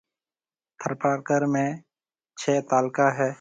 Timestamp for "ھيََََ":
3.17-3.29